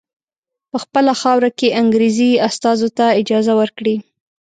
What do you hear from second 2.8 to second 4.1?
ته اجازه ورکړي.